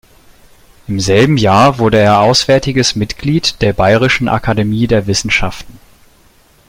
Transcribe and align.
Im 0.87 0.99
selben 0.99 1.37
Jahr 1.37 1.77
wurde 1.77 1.99
er 1.99 2.21
auswärtiges 2.21 2.95
Mitglied 2.95 3.61
der 3.61 3.71
Bayerischen 3.71 4.29
Akademie 4.29 4.87
der 4.87 5.05
Wissenschaften. 5.05 5.79